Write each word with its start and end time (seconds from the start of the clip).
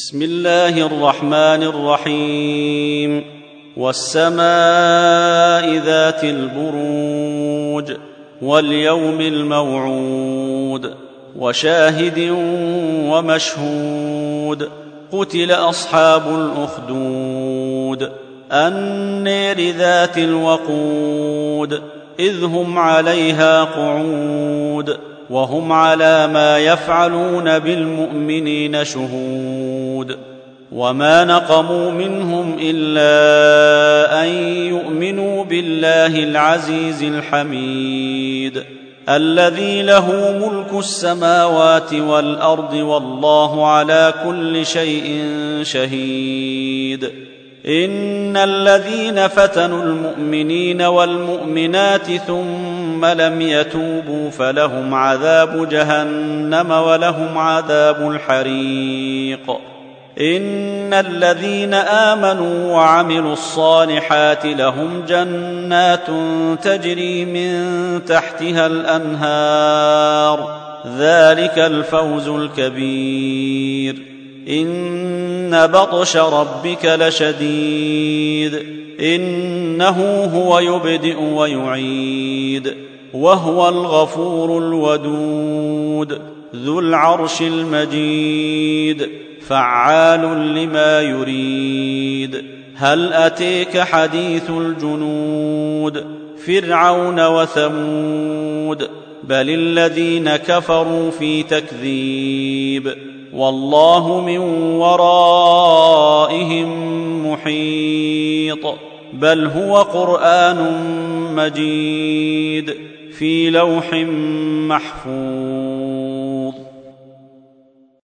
بسم 0.00 0.22
الله 0.22 0.86
الرحمن 0.86 1.62
الرحيم 1.72 3.24
والسماء 3.76 4.34
ذات 5.76 6.24
البروج 6.24 7.90
واليوم 8.42 9.20
الموعود 9.20 10.94
وشاهد 11.38 12.18
ومشهود 13.10 14.70
قتل 15.12 15.52
اصحاب 15.52 16.22
الاخدود 16.34 18.12
النير 18.52 19.74
ذات 19.76 20.18
الوقود 20.18 21.82
اذ 22.20 22.44
هم 22.44 22.78
عليها 22.78 23.64
قعود 23.64 24.96
وهم 25.30 25.72
على 25.72 26.26
ما 26.26 26.58
يفعلون 26.58 27.58
بالمؤمنين 27.58 28.84
شهود 28.84 30.18
وما 30.72 31.24
نقموا 31.24 31.90
منهم 31.90 32.56
الا 32.60 33.08
ان 34.22 34.28
يؤمنوا 34.74 35.44
بالله 35.44 36.18
العزيز 36.22 37.02
الحميد 37.02 38.62
الذي 39.08 39.82
له 39.82 40.06
ملك 40.40 40.78
السماوات 40.80 41.94
والارض 41.94 42.74
والله 42.74 43.66
على 43.66 44.14
كل 44.26 44.66
شيء 44.66 45.22
شهيد 45.62 47.10
ان 47.66 48.36
الذين 48.36 49.28
فتنوا 49.28 49.82
المؤمنين 49.82 50.82
والمؤمنات 50.82 52.12
ثم 52.26 53.04
لم 53.06 53.40
يتوبوا 53.40 54.30
فلهم 54.30 54.94
عذاب 54.94 55.68
جهنم 55.68 56.70
ولهم 56.70 57.38
عذاب 57.38 58.10
الحريق 58.10 59.50
ان 60.20 60.92
الذين 60.94 61.74
امنوا 61.74 62.72
وعملوا 62.76 63.32
الصالحات 63.32 64.46
لهم 64.46 65.04
جنات 65.08 66.06
تجري 66.62 67.24
من 67.24 67.60
تحتها 68.04 68.66
الانهار 68.66 70.48
ذلك 70.98 71.58
الفوز 71.58 72.28
الكبير 72.28 74.19
ان 74.48 75.66
بطش 75.66 76.16
ربك 76.16 76.84
لشديد 76.84 78.62
انه 79.00 80.00
هو 80.34 80.58
يبدئ 80.58 81.16
ويعيد 81.22 82.74
وهو 83.14 83.68
الغفور 83.68 84.58
الودود 84.58 86.20
ذو 86.56 86.80
العرش 86.80 87.42
المجيد 87.42 89.08
فعال 89.46 90.54
لما 90.54 91.00
يريد 91.00 92.44
هل 92.76 93.12
اتيك 93.12 93.78
حديث 93.80 94.50
الجنود 94.50 96.04
فرعون 96.46 97.26
وثمود 97.26 98.88
بل 99.24 99.50
الذين 99.50 100.36
كفروا 100.36 101.10
في 101.10 101.42
تكذيب 101.42 102.94
والله 103.34 104.20
من 104.26 104.38
ورائهم 104.78 106.68
محيط 107.30 108.66
بل 109.12 109.44
هو 109.46 109.76
قران 109.82 110.58
مجيد 111.34 112.74
في 113.18 113.50
لوح 113.50 113.94
محفوظ 114.68 115.79